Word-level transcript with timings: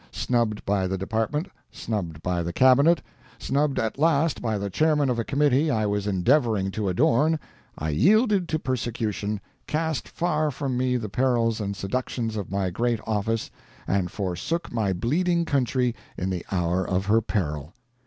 Snubbed 0.09 0.65
by 0.65 0.87
the 0.87 0.97
department, 0.97 1.47
snubbed 1.71 2.23
by 2.23 2.41
the 2.41 2.51
Cabinet, 2.51 3.03
snubbed 3.37 3.77
at 3.77 3.99
last 3.99 4.41
by 4.41 4.57
the 4.57 4.67
chairman 4.71 5.11
of 5.11 5.19
a 5.19 5.23
committee 5.23 5.69
I 5.69 5.85
was 5.85 6.07
endeavoring 6.07 6.71
to 6.71 6.89
adorn, 6.89 7.37
I 7.77 7.89
yielded 7.89 8.49
to 8.49 8.57
persecution, 8.57 9.39
cast 9.67 10.07
far 10.09 10.49
from 10.49 10.75
me 10.75 10.97
the 10.97 11.07
perils 11.07 11.61
and 11.61 11.75
seductions 11.75 12.35
of 12.35 12.49
my 12.49 12.71
great 12.71 12.99
office, 13.05 13.51
and 13.87 14.09
forsook 14.11 14.71
my 14.73 14.91
bleeding 14.91 15.45
country 15.45 15.93
in 16.17 16.31
the 16.31 16.43
hour 16.51 16.83
of 16.83 17.05
her 17.05 17.21
peril. 17.21 17.71